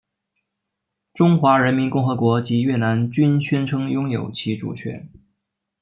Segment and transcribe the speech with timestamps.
[1.13, 5.07] 中华人民共和国及越南均宣称拥有其主权。